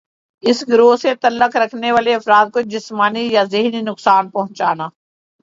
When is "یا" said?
3.27-3.43